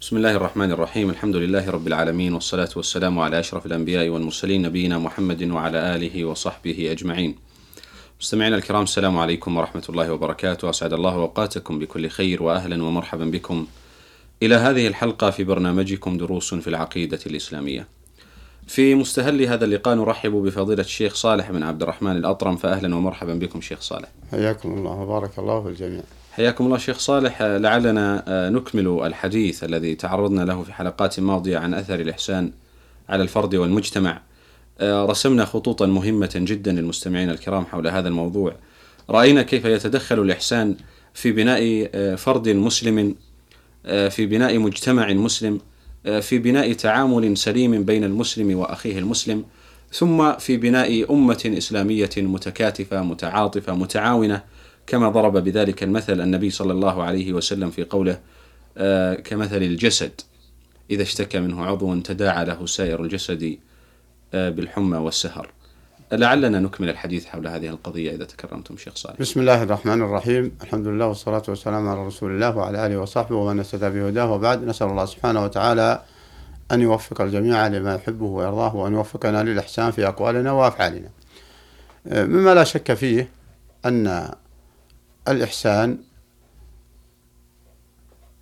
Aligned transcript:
بسم 0.00 0.16
الله 0.16 0.30
الرحمن 0.36 0.72
الرحيم 0.72 1.10
الحمد 1.10 1.36
لله 1.36 1.70
رب 1.70 1.86
العالمين 1.86 2.34
والصلاة 2.34 2.68
والسلام 2.76 3.18
على 3.18 3.40
أشرف 3.40 3.66
الأنبياء 3.66 4.08
والمرسلين 4.08 4.62
نبينا 4.62 4.98
محمد 4.98 5.42
وعلى 5.50 5.96
آله 5.96 6.24
وصحبه 6.24 6.92
أجمعين 6.92 7.36
مستمعينا 8.20 8.56
الكرام 8.56 8.82
السلام 8.82 9.18
عليكم 9.18 9.56
ورحمة 9.56 9.82
الله 9.88 10.12
وبركاته 10.12 10.70
أسعد 10.70 10.92
الله 10.92 11.14
أوقاتكم 11.14 11.78
بكل 11.78 12.08
خير 12.08 12.42
وأهلا 12.42 12.82
ومرحبا 12.84 13.24
بكم 13.24 13.66
إلى 14.42 14.54
هذه 14.54 14.86
الحلقة 14.86 15.30
في 15.30 15.44
برنامجكم 15.44 16.16
دروس 16.18 16.54
في 16.54 16.68
العقيدة 16.68 17.18
الإسلامية 17.26 17.86
في 18.66 18.94
مستهل 18.94 19.42
هذا 19.42 19.64
اللقاء 19.64 19.94
نرحب 19.94 20.32
بفضيلة 20.32 20.82
الشيخ 20.82 21.14
صالح 21.14 21.50
بن 21.50 21.62
عبد 21.62 21.82
الرحمن 21.82 22.16
الأطرم 22.16 22.56
فأهلا 22.56 22.96
ومرحبا 22.96 23.34
بكم 23.34 23.60
شيخ 23.60 23.80
صالح 23.80 24.08
حياكم 24.30 24.72
الله 24.72 24.90
وبارك 24.90 25.38
الله 25.38 25.62
في 25.62 25.68
الجميع 25.68 26.02
حياكم 26.32 26.66
الله 26.66 26.78
شيخ 26.78 26.98
صالح. 26.98 27.42
لعلنا 27.42 28.24
نكمل 28.28 29.00
الحديث 29.04 29.64
الذي 29.64 29.94
تعرضنا 29.94 30.44
له 30.44 30.62
في 30.62 30.72
حلقات 30.72 31.20
ماضية 31.20 31.58
عن 31.58 31.74
أثر 31.74 32.00
الإحسان 32.00 32.52
على 33.08 33.22
الفرد 33.22 33.54
والمجتمع. 33.54 34.22
رسمنا 34.82 35.44
خطوطا 35.44 35.86
مهمة 35.86 36.30
جدا 36.34 36.72
للمستمعين 36.72 37.30
الكرام 37.30 37.66
حول 37.66 37.88
هذا 37.88 38.08
الموضوع. 38.08 38.54
رأينا 39.10 39.42
كيف 39.42 39.64
يتدخل 39.64 40.18
الإحسان 40.18 40.76
في 41.14 41.32
بناء 41.32 41.90
فرد 42.16 42.48
مسلم 42.48 43.14
في 43.84 44.26
بناء 44.26 44.58
مجتمع 44.58 45.12
مسلم 45.12 45.60
في 46.20 46.38
بناء 46.38 46.72
تعامل 46.72 47.36
سليم 47.36 47.84
بين 47.84 48.04
المسلم 48.04 48.58
وأخيه 48.58 48.98
المسلم 48.98 49.44
ثم 49.92 50.32
في 50.32 50.56
بناء 50.56 51.12
أمة 51.12 51.54
إسلامية 51.58 52.10
متكاتفة 52.16 53.02
متعاطفة 53.02 53.74
متعاونة 53.74 54.42
كما 54.86 55.08
ضرب 55.08 55.36
بذلك 55.36 55.82
المثل 55.82 56.20
النبي 56.20 56.50
صلى 56.50 56.72
الله 56.72 57.02
عليه 57.02 57.32
وسلم 57.32 57.70
في 57.70 57.84
قوله 57.84 58.20
آه 58.78 59.14
كمثل 59.14 59.56
الجسد. 59.62 60.20
إذا 60.90 61.02
اشتكى 61.02 61.40
منه 61.40 61.64
عضو 61.64 62.00
تداعى 62.00 62.44
له 62.44 62.66
سائر 62.66 63.02
الجسد 63.02 63.58
آه 64.34 64.50
بالحمى 64.50 64.96
والسهر. 64.96 65.50
لعلنا 66.12 66.60
نكمل 66.60 66.88
الحديث 66.88 67.26
حول 67.26 67.48
هذه 67.48 67.68
القضية 67.68 68.14
إذا 68.14 68.24
تكرمتم 68.24 68.76
شيخ 68.76 68.94
صالح. 68.96 69.20
بسم 69.20 69.40
الله 69.40 69.62
الرحمن 69.62 70.02
الرحيم. 70.02 70.52
الحمد 70.62 70.86
لله 70.86 71.06
والصلاة 71.06 71.42
والسلام 71.48 71.88
على 71.88 72.06
رسول 72.06 72.30
الله 72.30 72.56
وعلى 72.56 72.86
آله 72.86 72.96
وصحبه 72.98 73.36
ومن 73.36 73.58
اهتدى 73.58 73.90
بهداه 73.90 74.32
وبعد. 74.32 74.64
نسأل 74.64 74.86
الله 74.86 75.04
سبحانه 75.04 75.44
وتعالى 75.44 76.02
أن 76.72 76.80
يوفق 76.80 77.20
الجميع 77.20 77.66
لما 77.66 77.94
يحبه 77.94 78.26
ويرضاه 78.26 78.76
وأن 78.76 78.92
يوفقنا 78.92 79.42
للإحسان 79.42 79.90
في 79.90 80.08
أقوالنا 80.08 80.52
وأفعالنا. 80.52 81.08
مما 82.06 82.54
لا 82.54 82.64
شك 82.64 82.94
فيه 82.94 83.28
أن 83.86 84.30
الإحسان 85.28 85.98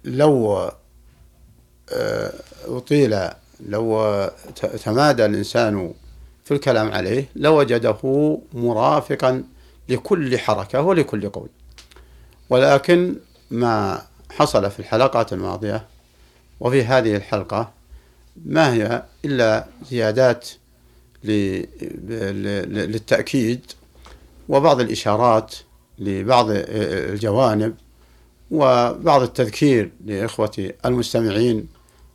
لو 0.05 0.71
أطيل 2.67 3.19
لو 3.67 4.31
تمادى 4.85 5.25
الإنسان 5.25 5.95
في 6.45 6.55
الكلام 6.55 6.93
عليه 6.93 7.29
لوجده 7.37 8.39
مرافقا 8.53 9.45
لكل 9.89 10.39
حركة 10.39 10.81
ولكل 10.83 11.29
قول. 11.29 11.49
ولكن 12.51 13.17
ما 13.51 14.03
حصل 14.31 14.71
في 14.71 14.81
الحلقات 14.81 15.33
الماضية 15.33 15.87
وفي 16.61 16.85
هذه 16.85 17.17
الحلقة 17.17 17.71
ما 18.45 18.73
هي 18.73 19.03
إلا 19.25 19.67
زيادات 19.91 20.49
للتأكيد 22.75 23.61
وبعض 24.49 24.81
الإشارات 24.81 25.55
لبعض 25.99 26.47
الجوانب 26.51 27.75
وبعض 28.51 29.23
التذكير 29.23 29.91
لإخوة 30.05 30.73
المستمعين. 30.87 31.69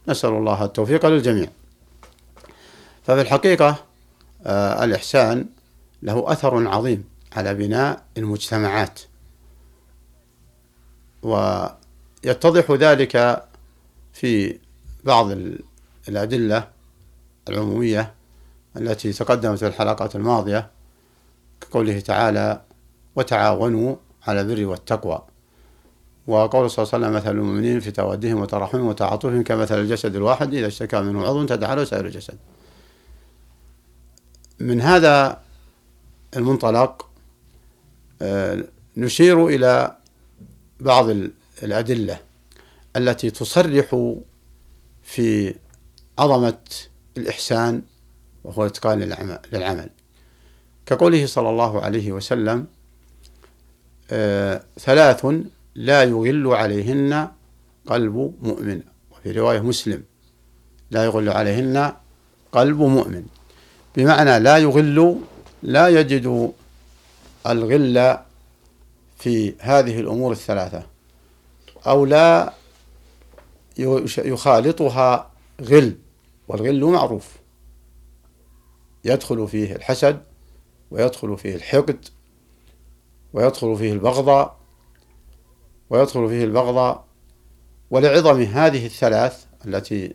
نسأل 0.08 0.30
الله 0.30 0.66
التوفيق 0.66 1.06
للجميع. 1.06 1.48
ففي 3.04 3.22
الحقيقة 3.22 3.86
الإحسان 4.84 5.46
له 6.02 6.32
أثر 6.32 6.68
عظيم 6.68 7.04
على 7.34 7.54
بناء 7.54 8.04
المجتمعات. 8.18 9.00
ويتضح 11.24 12.72
ذلك 12.72 13.44
في 14.14 14.60
بعض 15.04 15.32
الأدلة 16.10 16.68
العمومية 17.50 18.14
التي 18.78 19.14
تقدمت 19.14 19.60
في 19.60 19.68
الحلقات 19.68 20.16
الماضية 20.16 20.70
كقوله 21.62 22.00
تعالى 22.00 22.62
وتعاونوا 23.16 23.96
على 24.28 24.42
البر 24.42 24.66
والتقوى. 24.66 25.22
وقول 26.28 26.72
صلى 26.72 26.84
الله 26.84 26.94
عليه 26.94 27.06
وسلم 27.06 27.16
مثل 27.16 27.32
المؤمنين 27.32 27.80
في 27.80 27.92
تودهم 27.92 28.40
وترحمهم 28.40 28.86
وتعاطفهم 28.86 29.44
كمثل 29.44 29.80
الجسد 29.80 30.16
الواحد 30.16 30.54
إذا 30.54 30.68
اشتكى 30.68 31.02
منه 31.02 31.28
عضو 31.28 31.46
تداعى 31.46 31.76
له 31.76 31.84
سائر 31.84 32.06
الجسد. 32.06 32.38
من 34.60 34.82
هذا 34.82 35.42
المنطلق 36.38 37.10
نشير 38.98 39.48
إلى 39.48 39.98
بعض 40.80 41.10
الأدلة 41.64 42.20
التي 42.96 43.32
تصرح 43.32 44.16
في 45.04 45.56
عظمة 46.20 46.58
الإحسان 47.18 47.82
وهو 48.44 48.66
إتقان 48.66 49.00
للعمل. 49.54 49.90
كقوله 50.86 51.26
صلى 51.26 51.50
الله 51.50 51.82
عليه 51.82 52.12
وسلم 52.12 52.58
آه 52.60 52.83
ثلاث 54.80 55.26
لا 55.76 56.04
يغل 56.04 56.48
عليهن 56.48 57.28
قلب 57.88 58.34
مؤمن. 58.42 58.82
وفي 59.12 59.32
رواية 59.32 59.60
مسلم 59.60 60.04
لا 60.92 61.06
يغل 61.06 61.30
عليهن 61.30 61.94
قلب 62.52 62.80
مؤمن. 62.80 63.26
بمعنى 63.96 64.40
لا 64.40 64.58
يغل 64.58 65.18
لا 65.64 65.88
يجد 65.88 66.54
الغل 67.48 68.18
في 69.18 69.54
هذه 69.60 70.00
الأمور 70.00 70.32
الثلاثة. 70.32 70.84
أو 71.88 72.06
لا 72.06 72.54
يخالطها 74.18 75.32
غل 75.62 75.98
والغل 76.48 76.86
معروف. 76.86 77.28
يدخل 79.06 79.48
فيه 79.48 79.76
الحسد 79.76 80.22
ويدخل 80.92 81.38
فيه 81.38 81.56
الحقد 81.56 82.06
ويدخل 83.34 83.76
فيه 83.78 83.94
البغضاء 83.94 84.58
ويدخل 85.90 86.30
فيه 86.30 86.44
البغضاء 86.44 87.06
ولعظم 87.92 88.42
هذه 88.42 88.86
الثلاث 88.86 89.46
التي 89.66 90.14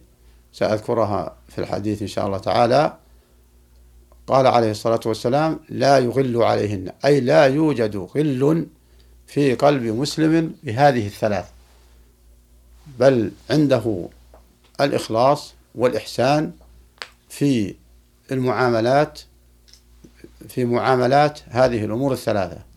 سأذكرها 0.53 1.37
في 1.49 1.59
الحديث 1.59 2.03
إن 2.03 2.09
شاء 2.09 2.27
الله 2.27 2.39
تعالى 2.39 2.97
قال 4.27 4.47
عليه 4.47 4.71
الصلاة 4.71 5.01
والسلام 5.07 5.61
لا 5.69 5.99
يغل 5.99 6.43
عليهن. 6.43 6.93
أي 7.05 7.21
لا 7.21 7.47
يوجد 7.47 7.97
غل 7.97 8.67
في 9.27 9.55
قلب 9.55 9.83
مسلم 9.83 10.55
بهذه 10.63 11.07
الثلاث. 11.07 11.47
بل 12.99 13.31
عنده 13.51 14.09
الإخلاص 14.81 15.55
والإحسان 15.75 16.53
في 17.29 17.75
المعاملات 18.33 19.21
في 20.49 20.65
معاملات 20.65 21.41
هذه 21.49 21.85
الأمور 21.85 22.13
الثلاثة. 22.13 22.68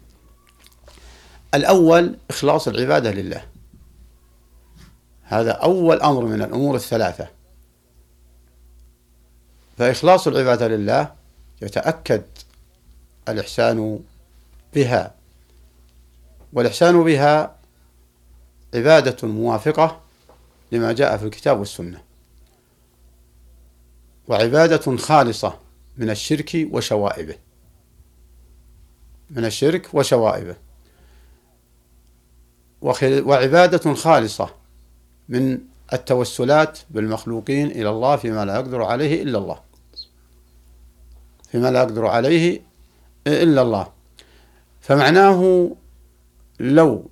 الأول 1.54 2.18
إخلاص 2.30 2.68
العبادة 2.68 3.12
لله. 3.12 3.46
هذا 5.24 5.52
أول 5.52 6.02
أمر 6.02 6.26
من 6.26 6.42
الأمور 6.42 6.76
الثلاثة. 6.76 7.28
فإخلاص 9.78 10.28
العبادة 10.28 10.68
لله 10.68 11.14
يتأكد 11.62 12.24
الإحسان 13.30 14.00
بها. 14.76 15.16
والإحسان 16.54 17.04
بها 17.04 17.56
عبادة 18.74 19.28
موافقة 19.28 20.02
لما 20.72 20.92
جاء 20.94 21.18
في 21.18 21.26
الكتاب 21.26 21.60
والسنة. 21.60 22.02
وعبادة 24.28 24.98
خالصة 24.98 25.60
من 25.98 26.10
الشرك 26.10 26.68
وشوائبه. 26.72 27.36
من 29.30 29.46
الشرك 29.46 29.94
وشوائبه. 29.94 30.56
وعبادة 32.82 33.94
خالصة 33.94 34.50
من 35.30 35.60
التوسلات 35.94 36.80
بالمخلوقين 36.90 37.68
إلى 37.68 37.90
الله 37.90 38.16
فيما 38.16 38.46
لا 38.46 38.56
يقدر 38.56 38.84
عليه 38.84 39.24
إلا 39.24 39.38
الله. 39.38 39.60
فيما 41.52 41.72
لا 41.72 41.80
يقدر 41.80 42.08
عليه 42.08 42.62
إلا 43.28 43.62
الله. 43.62 43.88
فمعناه 44.82 45.72
لو 46.60 47.10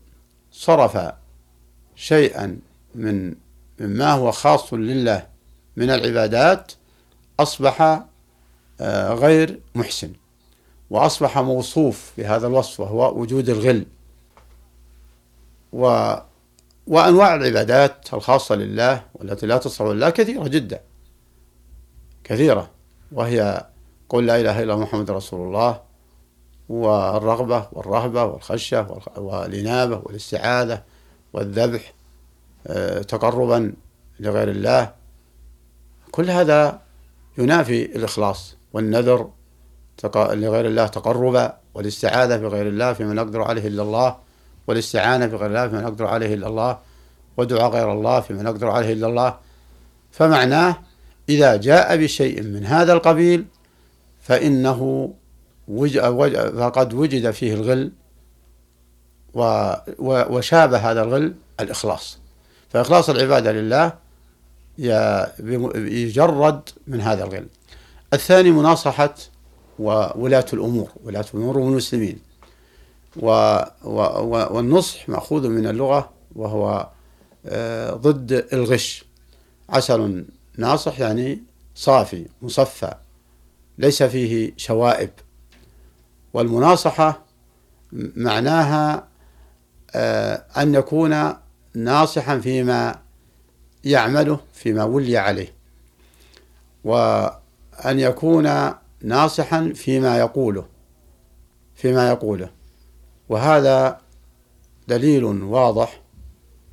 صرف 0.51 1.11
شيئا 1.95 2.59
من 2.95 3.35
مما 3.79 4.11
هو 4.11 4.31
خاص 4.31 4.73
لله 4.73 5.27
من 5.77 5.89
العبادات 5.89 6.71
أصبح 7.39 8.05
آه، 8.81 9.13
غير 9.13 9.59
محسن 9.75 10.13
وأصبح 10.89 11.37
موصوف 11.37 12.11
بهذا 12.17 12.47
الوصف 12.47 12.79
وهو 12.79 13.21
وجود 13.21 13.49
الغل. 13.49 13.85
و 15.73 16.13
وأنواع 16.87 17.35
العبادات 17.35 18.13
الخاصة 18.13 18.55
لله 18.55 19.03
والتي 19.13 19.45
لا 19.45 19.57
تصلح 19.57 19.87
لله 19.87 20.09
كثيرة 20.09 20.47
جدا. 20.47 20.81
كثيرة. 22.23 22.69
وهي 23.11 23.65
قل 24.09 24.25
لا 24.25 24.39
إله 24.41 24.63
إلا 24.63 24.75
محمد 24.75 25.11
رسول 25.11 25.47
الله 25.47 25.81
والرغبة 26.69 27.67
والرهبة 27.71 28.23
والخشية 28.23 28.87
والإنابة 29.17 30.01
والاستعاذة 30.03 30.83
والذبح 31.33 31.93
آه، 32.67 33.01
تقربا 33.01 33.73
لغير 34.19 34.49
الله. 34.49 34.93
كل 36.11 36.29
هذا 36.29 36.81
ينافي 37.37 37.85
الإخلاص 37.85 38.55
والنذر 38.73 39.29
لغير 40.15 40.65
الله 40.65 40.87
تقربا 40.87 41.57
والاستعاذة 41.73 42.37
بغير 42.37 42.67
الله 42.67 42.93
فيما 42.93 43.13
نقدر 43.13 43.41
عليه 43.41 43.67
إلا 43.67 43.83
الله. 43.83 44.28
والاستعانة 44.69 45.25
بغير 45.25 45.45
الله 45.45 45.67
فيما 45.67 45.81
نقدر 45.81 46.07
عليه 46.07 46.33
إلا 46.33 46.47
الله 46.47 46.79
ودعاء 47.37 47.71
غير 47.71 47.91
الله 47.91 48.19
فيما 48.19 48.43
نقدر 48.43 48.69
عليه 48.69 48.93
إلا 48.93 49.07
الله. 49.07 49.37
فمعناه 50.11 50.77
إذا 51.29 51.55
جاء 51.55 51.97
بشيء 51.97 52.43
من 52.43 52.65
هذا 52.65 52.93
القبيل 52.93 53.45
فإنه 54.21 55.13
فقد 56.57 56.93
وجد 56.93 57.31
فيه 57.31 57.53
الغل 57.53 57.91
وشابه 59.99 60.77
هذا 60.77 61.01
الغل 61.03 61.33
الإخلاص. 61.59 62.19
فإخلاص 62.69 63.09
العبادة 63.09 63.51
لله 63.51 63.93
يجرد 64.77 66.69
من 66.87 67.01
هذا 67.01 67.23
الغل. 67.23 67.47
الثاني 68.13 68.51
مناصحة 68.51 69.15
وولاة 69.79 70.45
الأمور 70.53 70.89
ولاة 71.03 71.25
الأمور 71.33 71.57
والمسلمين. 71.57 72.28
و 73.17 73.27
والنصح 74.53 75.09
مأخوذ 75.09 75.49
من 75.49 75.67
اللغة 75.67 76.09
وهو 76.35 76.89
آه، 77.45 77.91
ضد 77.91 78.47
الغش. 78.53 79.05
عسل 79.69 80.25
ناصح 80.57 80.99
يعني 80.99 81.43
صافي 81.75 82.25
مصفى 82.41 82.93
ليس 83.77 84.03
فيه 84.03 84.53
شوائب. 84.57 85.09
والمناصحة 86.33 87.25
معناها 88.15 89.07
آه، 89.95 90.43
أن 90.57 90.75
يكون 90.75 91.33
ناصحا 91.73 92.39
فيما 92.39 92.95
يعمله 93.83 94.39
فيما 94.53 94.83
ولي 94.83 95.17
عليه. 95.17 95.53
وأن 96.83 97.99
يكون 97.99 98.73
ناصحا 99.01 99.71
فيما 99.75 100.19
يقوله 100.19 100.65
فيما 101.75 102.09
يقوله. 102.09 102.58
وهذا 103.29 104.01
دليل 104.87 105.23
واضح 105.23 106.01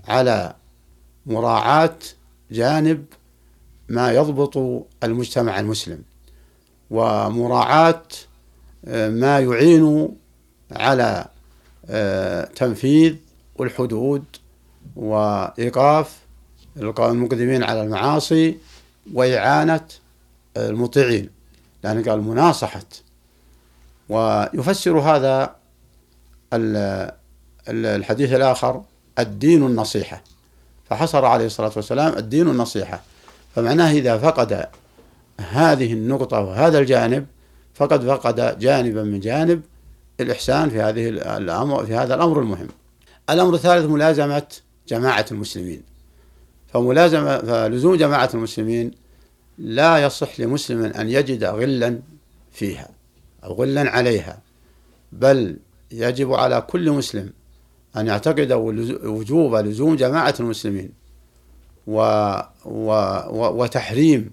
على 0.09 0.55
مراعاة 1.27 1.99
جانب 2.51 3.05
ما 3.89 4.13
يضبط 4.13 4.87
المجتمع 5.05 5.61
المسلم 5.61 6.03
ومراعاة 6.91 8.03
آه، 8.85 9.09
ما 9.09 9.41
يعين 9.41 10.09
على 10.73 11.27
آه، 11.91 12.45
تنفيذ 12.45 13.17
الحدود 13.61 14.25
وإيقاف 14.97 16.19
المقدمين 16.77 17.63
على 17.63 17.83
المعاصي 17.83 18.57
وإعانة 19.15 19.89
المطيعين 20.57 21.31
لأنه 21.85 22.11
قال 22.11 22.21
مناصحة. 22.21 22.83
ويفسر 24.09 24.99
هذا 24.99 25.57
الحديث 27.69 28.33
الآخر 28.33 28.83
الدين 29.19 29.67
النصيحة 29.67 30.23
فحصر 30.91 31.25
عليه 31.25 31.47
الصلاة 31.47 31.73
والسلام 31.77 32.17
الدين 32.17 32.49
النصيحة 32.49 33.03
فمعناه 33.55 33.91
إذا 33.93 34.19
فقد 34.19 34.67
هذه 35.51 35.93
النقطة 35.93 36.41
وهذا 36.41 36.79
الجانب 36.79 37.27
فقد 37.75 38.05
فقد 38.05 38.59
جانبا 38.59 39.03
من 39.03 39.21
جانب 39.21 39.63
الإحسان 40.21 40.71
في 40.71 40.81
هذه 40.81 41.09
الأمر 41.09 41.87
في 41.87 41.95
هذا 41.95 42.15
الأمر 42.15 42.41
المهم. 42.41 42.69
الأمر 43.31 43.55
الثالث 43.55 43.85
ملازمة 43.91 44.47
جماعة 44.89 45.27
المسلمين. 45.31 45.83
فملازمة 46.73 47.39
فلزوم 47.39 47.95
جماعة 47.95 48.31
المسلمين 48.35 48.91
لا 49.59 49.99
يصح 49.99 50.41
لمسلم 50.41 50.85
أن 50.85 51.09
يجد 51.09 51.45
غلا 51.45 51.99
فيها 52.53 52.89
أو 53.45 53.53
غلا 53.53 53.91
عليها 53.91 54.39
بل 55.13 55.57
يجب 55.93 56.33
على 56.33 56.61
كل 56.61 56.91
مسلم 56.91 57.33
أن 57.97 58.07
يعتقد 58.07 58.53
وجوب 59.05 59.55
لزوم 59.55 59.97
جماعة 59.97 60.35
المسلمين 60.41 60.91
و 61.87 62.01
و 62.65 62.93
وتحريم 63.63 64.31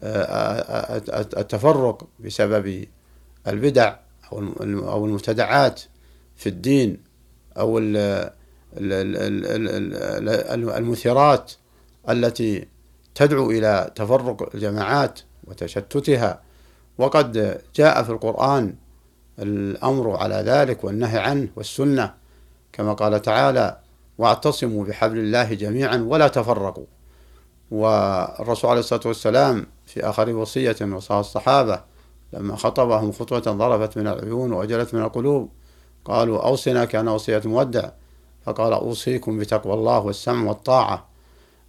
آه، 0.00 0.22
آه، 0.22 1.02
آه، 1.10 1.20
التفرق 1.20 2.06
بسبب 2.20 2.86
البدع 3.48 3.96
أو 4.32 5.04
المبتدعات 5.06 5.82
في 6.36 6.48
الدين 6.48 7.02
أو 7.56 7.78
المثيرات 10.78 11.52
التي 12.08 12.68
تدعو 13.14 13.50
إلى 13.50 13.90
تفرق 13.94 14.54
الجماعات 14.54 15.20
وتشتتها. 15.44 16.42
وقد 16.98 17.60
جاء 17.74 18.02
في 18.02 18.10
القرآن 18.10 18.74
الأمر 19.38 20.16
على 20.16 20.34
ذلك 20.34 20.84
والنهي 20.84 21.18
عنه 21.18 21.48
والسنة 21.56 22.14
كما 22.72 22.92
قال 22.92 23.22
تعالى 23.22 23.78
واعتصموا 24.18 24.84
بحبل 24.84 25.18
الله 25.18 25.54
جميعا 25.54 25.96
ولا 25.96 26.28
تفرقوا. 26.28 26.86
والرسول 27.70 28.70
عليه 28.70 28.80
الصلاة 28.80 29.00
والسلام 29.06 29.66
في 29.86 30.08
آخر 30.08 30.30
وصية 30.30 30.76
وصاها 30.82 31.20
الصحابة 31.20 31.80
لما 32.32 32.56
خطبهم 32.56 33.12
خطوة 33.12 33.38
ضربت 33.38 33.98
من 33.98 34.06
العيون 34.06 34.52
وأجلت 34.52 34.94
من 34.94 35.02
القلوب 35.02 35.50
قالوا 36.04 36.46
أوصنا 36.46 36.84
كان 36.84 37.08
وصية 37.08 37.42
مودع. 37.44 37.88
فقال 38.46 38.72
أوصيكم 38.72 39.38
بتقوى 39.38 39.74
الله 39.74 39.98
والسمع 39.98 40.48
والطاعة 40.48 41.08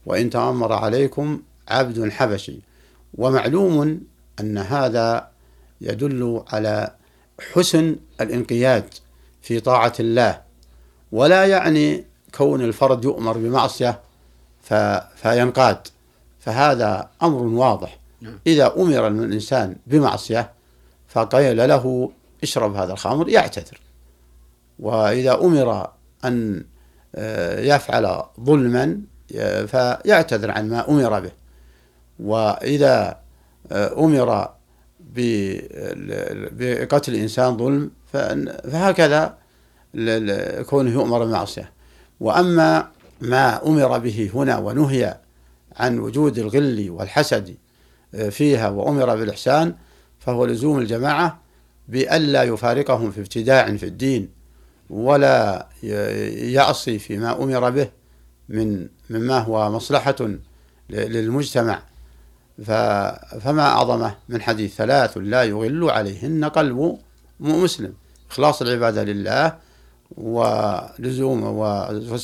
وإن 0.06 0.30
تأمر 0.30 0.74
عليكم 0.74 1.42
عبد 1.68 2.10
حبشي. 2.10 2.60
ومعلوم 3.18 4.02
أن 4.40 4.58
هذا 4.58 5.28
يدل 5.82 6.44
على 6.48 6.96
حسن 7.54 7.96
الانقياد 8.22 8.94
في 9.42 9.60
طاعة 9.60 9.94
الله 10.00 10.42
ولا 11.12 11.46
يعني 11.46 12.06
كون 12.38 12.62
الفرد 12.62 13.06
يؤمر 13.06 13.38
بمعصية 13.38 14.00
فينقاد. 15.16 15.88
فهذا 16.40 17.10
أمر 17.24 17.44
واضح. 17.44 18.00
نعم. 18.22 18.40
إذا 18.48 18.74
أمر 18.78 19.08
الإنسان 19.08 19.76
بمعصية 19.88 20.52
فقيل 21.08 21.70
له 21.70 22.12
اشرب 22.44 22.76
هذا 22.76 22.94
الخمر 22.94 23.30
يعتذر. 23.30 23.80
وإذا 24.80 25.34
أمر 25.34 25.90
أن 26.26 26.66
آه، 27.16 27.60
يفعل 27.60 28.24
ظلما 28.40 29.02
فيعتذر 29.68 30.52
عن 30.52 30.70
ما 30.70 30.90
أمر 30.90 31.20
به. 31.20 31.32
وإذا 32.20 33.20
آه، 33.72 34.00
أمر 34.00 34.50
بقتل 36.52 37.14
الإنسان 37.14 37.58
ظلم 37.58 37.92
فهكذا 38.64 39.38
كونه 40.70 40.90
يؤمر 40.92 41.26
بمعصية 41.26 41.72
وأما 42.20 42.88
ما 43.22 43.68
أمر 43.68 43.98
به 43.98 44.32
هنا 44.34 44.58
ونهي 44.58 45.18
عن 45.76 46.00
وجود 46.00 46.38
الغل 46.38 46.90
والحسد 46.90 47.56
آه، 48.16 48.30
فيها 48.30 48.70
وأمر 48.70 49.16
بالإحسان 49.16 49.76
فهو 50.20 50.46
لزوم 50.46 50.80
الجماعة 50.80 51.42
بألا 51.88 52.44
يفارقهم 52.44 53.12
في 53.12 53.20
ابتداع 53.20 53.78
في 53.78 53.86
الدين 53.86 54.30
ولا 54.90 55.68
يعصي 55.84 57.00
فيما 57.00 57.44
أمر 57.44 57.70
به 57.70 57.90
من 58.50 58.88
مما 59.10 59.40
هو 59.40 59.72
مصلحة 59.72 60.16
للمجتمع. 60.90 61.82
فما 63.40 63.62
أعظمه 63.62 64.16
من 64.30 64.42
حديث 64.42 64.76
ثلاث 64.76 65.18
لا 65.18 65.44
يغل 65.44 65.90
عليهن 65.90 66.46
قلب 66.46 66.98
مسلم. 67.40 67.94
إخلاص 68.32 68.62
العبادة 68.62 69.04
لله 69.04 69.56
ولزوم 70.18 71.44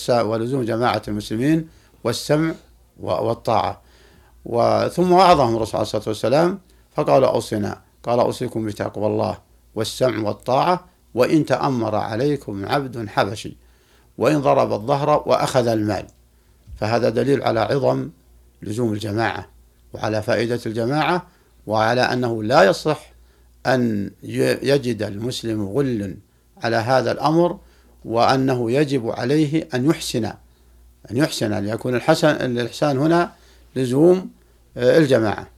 ولزوم 0.09 0.63
جماعة 0.63 1.01
المسلمين 1.07 1.67
والسمع 2.03 2.53
والطاعة. 2.99 3.81
وثم 4.45 5.11
وعظهم 5.11 5.55
الرسول 5.55 5.75
عليه 5.75 5.81
الصلاة 5.81 6.03
والسلام 6.07 6.59
فقالوا 6.95 7.27
أوصنا 7.27 7.81
قال 8.03 8.19
أوصيكم 8.19 8.65
بتقوى 8.65 9.07
الله 9.07 9.37
والسمع 9.75 10.27
والطاعة 10.27 10.85
وإن 11.13 11.45
تأمر 11.45 11.95
عليكم 11.95 12.65
عبد 12.65 13.07
حبشي 13.07 13.57
وإن 14.17 14.41
ضرب 14.41 14.73
الظهر 14.73 15.23
وأخذ 15.25 15.67
المال. 15.67 16.07
فهذا 16.77 17.09
دليل 17.09 17.43
على 17.43 17.59
عظم 17.59 18.09
لزوم 18.61 18.93
الجماعة. 18.93 19.54
وعلى 19.95 20.21
فائدة 20.21 20.59
الجماعة 20.65 21.27
وعلى 21.67 22.01
أنه 22.01 22.43
لا 22.43 22.63
يصح 22.63 23.13
أن 23.65 24.11
يجد 24.63 25.03
المسلم 25.03 25.65
غل 25.65 26.15
على 26.63 26.75
هذا 26.75 27.11
الأمر 27.11 27.59
وأنه 28.05 28.71
يجب 28.71 29.09
عليه 29.09 29.67
أن 29.73 29.85
يحسن 29.85 30.25
أن 31.11 31.17
يحسن 31.17 31.53
أن 31.53 31.67
يكون 31.67 31.95
الحسن 31.95 32.27
الإحسان 32.27 32.97
هنا 32.97 33.31
لزوم 33.75 34.29
آه، 34.77 34.97
الجماعة. 34.97 35.49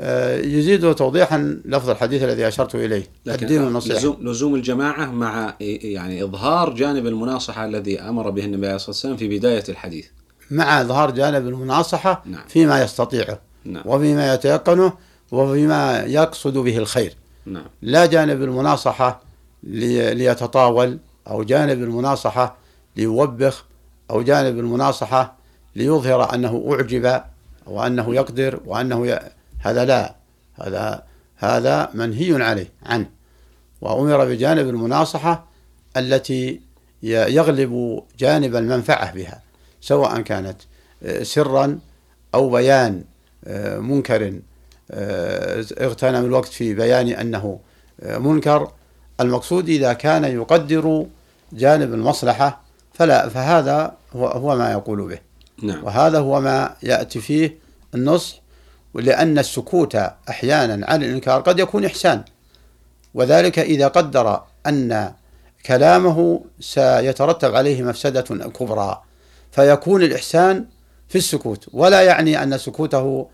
آه، 0.00 0.36
يزيد 0.36 0.94
توضيحا 0.94 1.60
لفظ 1.64 1.90
الحديث 1.90 2.22
الذي 2.22 2.48
أشرت 2.48 2.74
إليه 2.74 3.04
لكن 3.26 3.42
الدين 3.42 3.62
النصيحة 3.62 3.98
لزوم, 3.98 4.16
لزوم 4.20 4.54
الجماعة 4.54 5.10
مع 5.10 5.54
يعني 5.60 6.24
إظهار 6.24 6.74
جانب 6.74 7.06
المناصحة 7.06 7.64
الذي 7.64 8.00
أمر 8.00 8.30
به 8.30 8.44
النبي 8.44 8.66
عليه 8.66 8.76
الصلاة 8.76 8.90
والسلام 8.90 9.16
في 9.16 9.38
بداية 9.38 9.64
الحديث. 9.68 10.06
مع 10.50 10.80
إظهار 10.80 11.10
جانب 11.10 11.48
المناصحة 11.48 12.22
نعم. 12.26 12.42
فيما 12.48 12.82
يستطيعه. 12.82 13.47
نعم. 13.68 13.82
وفيما 13.86 14.34
يتيقنه 14.34 14.92
وفيما 15.32 15.98
يقصد 16.00 16.58
به 16.58 16.78
الخير 16.78 17.14
نعم. 17.46 17.66
لا 17.82 18.06
جانب 18.06 18.42
المناصحة 18.42 19.20
ليتطاول 19.62 20.98
أو 21.28 21.42
جانب 21.42 21.82
المناصحة 21.82 22.56
ليوبخ 22.96 23.64
أو 24.10 24.22
جانب 24.22 24.58
المناصحة 24.58 25.36
ليظهر 25.76 26.34
أنه 26.34 26.68
أعجب 26.72 27.22
وأنه 27.66 28.14
يقدر 28.14 28.60
وأنه 28.66 29.06
ي... 29.06 29.20
هذا 29.58 29.84
لا 29.84 30.14
هذا 30.54 31.02
هذا 31.36 31.90
منهي 31.94 32.42
عليه 32.42 32.72
عنه 32.82 33.06
وأمر 33.80 34.24
بجانب 34.24 34.68
المناصحة 34.68 35.46
التي 35.96 36.60
يغلب 37.02 38.02
جانب 38.18 38.56
المنفعة 38.56 39.12
بها 39.12 39.42
سواء 39.80 40.20
كانت 40.20 40.56
آه، 41.02 41.22
سرا 41.22 41.78
أو 42.34 42.50
بيان 42.50 43.04
منكر 43.80 44.40
اغتنم 45.80 46.24
الوقت 46.24 46.48
في 46.48 46.74
بيان 46.74 47.08
أنه 47.08 47.60
منكر. 48.02 48.72
المقصود 49.20 49.68
إذا 49.68 49.92
كان 49.92 50.24
يقدر 50.24 51.06
جانب 51.52 51.94
المصلحة 51.94 52.60
فلا 52.92 53.28
فهذا 53.28 53.94
هو, 54.16 54.26
هو 54.26 54.56
ما 54.56 54.72
يقول 54.72 55.08
به. 55.08 55.18
نعم. 55.62 55.84
وهذا 55.84 56.18
هو 56.18 56.40
ما 56.40 56.74
يأتي 56.82 57.20
فيه 57.20 57.58
النصح 57.94 58.40
لأن 58.94 59.38
السكوت 59.38 59.94
أحيانا 60.28 60.86
عن 60.86 61.02
الإنكار 61.02 61.40
قد 61.40 61.58
يكون 61.58 61.84
إحسان. 61.84 62.24
وذلك 63.14 63.58
إذا 63.58 63.88
قدر 63.88 64.42
أن 64.66 65.12
كلامه 65.66 66.44
سيترتب 66.60 67.54
عليه 67.54 67.82
مفسدة 67.82 68.20
كبرى 68.48 69.02
فيكون 69.52 70.02
الإحسان 70.02 70.64
في 71.08 71.18
السكوت. 71.18 71.68
ولا 71.72 72.02
يعني 72.02 72.42
أن 72.42 72.58
سكوته 72.58 73.28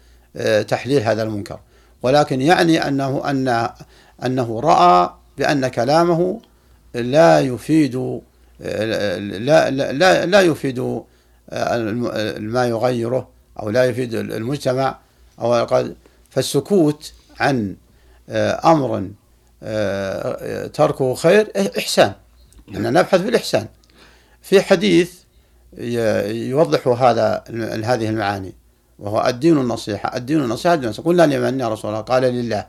تحليل 0.68 1.02
هذا 1.02 1.22
المنكر. 1.22 1.60
ولكن 2.02 2.40
يعني 2.40 2.88
أنه 2.88 3.30
أن 3.30 3.68
أنه 4.24 4.60
رأى 4.60 5.10
بأن 5.38 5.68
كلامه 5.68 6.40
لا 6.94 7.40
يفيد 7.40 8.20
آه، 8.62 9.18
لا 9.18 9.70
لا 9.70 10.26
لا 10.26 10.40
يفيد 10.40 11.02
آه، 11.50 11.78
ما 12.38 12.66
يغيره 12.66 13.28
أو 13.60 13.70
لا 13.70 13.84
يفيد 13.84 14.14
المجتمع 14.14 14.98
أو 15.40 15.64
قد 15.64 15.96
فالسكوت 16.30 17.12
عن 17.40 17.76
أمر 18.64 19.10
تركه 20.68 21.14
خير 21.14 21.52
إحسان. 21.78 22.12
أننا 22.68 22.90
نبحث 22.90 23.20
في 23.20 23.28
الإحسان. 23.28 23.66
في 24.42 24.62
حديث 24.62 25.14
يوضح 26.28 26.88
هذا 26.88 27.44
هذه 27.84 28.08
المعاني. 28.08 28.54
وهو 28.98 29.26
الدين 29.28 29.58
النصيحة. 29.58 30.16
الدين 30.16 30.40
النصيحة 30.40 30.74
الدين 30.74 30.88
النصيحة. 30.88 31.08
قلنا 31.08 31.22
لمن 31.22 31.60
يا 31.60 31.68
رسول 31.68 31.90
الله. 31.90 32.00
قال 32.00 32.22
لله 32.22 32.66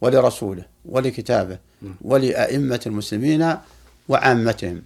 ولرسوله 0.00 0.64
ولكتابه 0.84 1.58
ولأئمة 2.00 2.80
المسلمين 2.86 3.56
وعامتهم. 4.08 4.82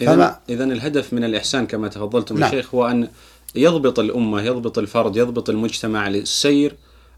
إذا 0.00 0.40
إذا 0.48 0.64
الهدف 0.64 1.12
من 1.12 1.24
الإحسان 1.24 1.66
كما 1.66 1.88
تفضلتم 1.88 2.38
نعم. 2.38 2.48
الشيخ 2.48 2.74
هو 2.74 2.86
أن 2.86 3.08
يضبط 3.54 3.98
الأمة 3.98 4.42
يضبط 4.42 4.78
الفرد 4.78 5.16
يضبط 5.16 5.50
المجتمع 5.50 6.08
للسير 6.08 6.74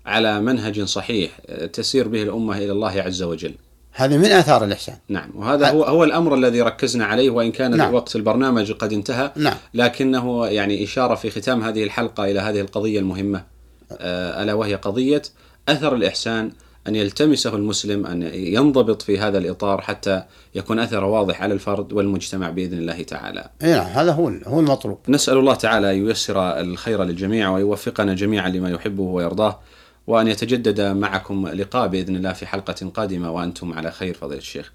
على 0.06 0.40
منهج 0.40 0.82
صحيح 0.82 1.38
تسير 1.72 2.08
به 2.08 2.22
الأمة 2.22 2.58
إلى 2.58 2.72
الله 2.72 3.02
عز 3.02 3.22
وجل. 3.22 3.54
هذه 3.96 4.16
من 4.16 4.24
آثار 4.24 4.64
الإحسان. 4.64 4.96
نعم 5.08 5.30
وهذا 5.34 5.70
هو 5.70 5.84
هو 5.84 6.04
الأمر 6.04 6.34
الذي 6.34 6.62
ركزنا 6.62 7.04
عليه 7.04 7.30
وإن 7.30 7.52
كان 7.52 7.76
نعم. 7.76 7.94
وقت 7.94 8.16
البرنامج 8.16 8.72
قد 8.72 8.92
انتهى 8.92 9.32
نعم. 9.36 9.56
لكنه 9.74 10.46
يعني 10.46 10.84
إشارة 10.84 11.14
في 11.14 11.30
ختام 11.30 11.62
هذه 11.62 11.84
الحلقة 11.84 12.24
إلى 12.24 12.40
هذه 12.40 12.60
القضية 12.60 13.00
المهمة. 13.00 13.44
آه، 13.92 14.42
ألا 14.42 14.54
وهي 14.54 14.74
قضية 14.74 15.22
أثر 15.68 15.94
الإحسان 15.94 16.50
أن 16.88 16.94
يلتمسه 16.94 17.56
المسلم 17.56 18.06
أن 18.06 18.22
ينضبط 18.34 19.02
في 19.02 19.18
هذا 19.18 19.38
الإطار 19.38 19.80
حتى 19.80 20.22
يكون 20.54 20.78
أثره 20.78 21.06
واضح 21.06 21.42
على 21.42 21.54
الفرد 21.54 21.92
والمجتمع 21.92 22.50
بإذن 22.50 22.78
الله 22.78 23.02
تعالى. 23.02 23.48
نعم 23.62 23.86
هذا 23.86 24.12
هو 24.12 24.32
هو 24.46 24.60
المطلوب. 24.60 24.98
نسأل 25.08 25.38
الله 25.38 25.54
تعالى 25.54 25.98
ييسر 25.98 26.60
الخير 26.60 27.04
للجميع 27.04 27.50
ويوفقنا 27.50 28.14
جميعا 28.14 28.48
لما 28.48 28.70
يحبه 28.70 29.02
ويرضاه. 29.02 29.58
وأن 30.06 30.28
يتجدد 30.28 30.80
معكم 30.80 31.48
لقاء 31.48 31.88
بإذن 31.88 32.16
الله 32.16 32.32
في 32.32 32.46
حلقة 32.46 32.90
قادمة 32.94 33.30
وأنتم 33.30 33.72
على 33.72 33.90
خير 33.90 34.14
فضيلة 34.14 34.40
الشيخ. 34.40 34.72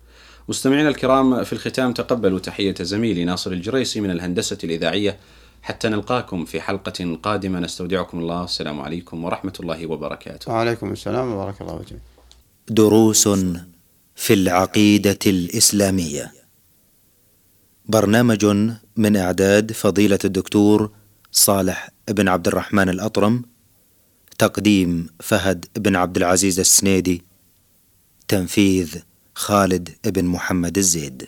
مستمعينا 0.49 0.89
الكرام 0.89 1.43
في 1.43 1.53
الختام 1.53 1.93
تقبلوا 1.93 2.39
تحية 2.39 2.75
زميلي 2.81 3.25
ناصر 3.25 3.51
الجريسي 3.51 4.01
من 4.01 4.11
الهندسة 4.11 4.57
الإذاعية. 4.63 5.17
حتى 5.61 5.89
نلقاكم 5.89 6.45
في 6.45 6.61
حلقة 6.61 7.17
قادمة. 7.23 7.59
نستودعكم 7.59 8.19
الله. 8.19 8.43
السلام 8.43 8.81
عليكم 8.81 9.23
ورحمة 9.23 9.53
الله 9.59 9.85
وبركاته. 9.85 10.51
وعليكم 10.51 10.91
السلام 10.91 11.33
وبركة 11.33 11.61
الله 11.61 11.73
وجميع 11.73 12.01
دروس 12.67 13.27
في 14.15 14.33
العقيدة 14.33 15.19
الإسلامية. 15.25 16.31
برنامج 17.85 18.45
من 18.97 19.17
إعداد 19.17 19.71
فضيلة 19.71 20.19
الدكتور 20.25 20.91
صالح 21.31 21.89
بن 22.09 22.27
عبد 22.27 22.47
الرحمن 22.47 22.89
الأطرم 22.89 23.50
تقديم 24.37 25.07
فهد 25.19 25.65
بن 25.75 25.95
عبد 25.95 26.17
العزيز 26.17 26.59
السنيدي 26.59 27.21
تنفيذ 28.27 28.95
خالد 29.35 29.89
بن 30.05 30.25
محمد 30.25 30.77
الزيد. 30.77 31.27